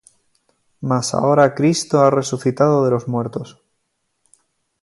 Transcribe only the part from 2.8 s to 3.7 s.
de los muertos;